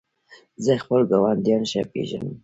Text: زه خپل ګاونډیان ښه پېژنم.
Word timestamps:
زه 0.63 0.73
خپل 0.83 0.99
ګاونډیان 1.11 1.63
ښه 1.71 1.81
پېژنم. 1.91 2.35